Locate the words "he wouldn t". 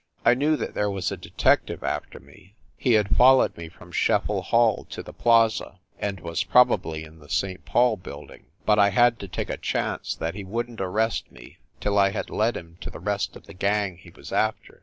10.33-10.83